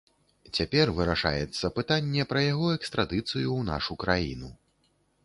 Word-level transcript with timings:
Цяпер 0.59 0.91
вырашаецца 0.99 1.69
пытанне 1.77 2.25
пра 2.31 2.41
яго 2.45 2.67
экстрадыцыю 2.79 3.45
ў 3.45 3.69
нашу 3.69 3.93
краіну. 4.05 4.49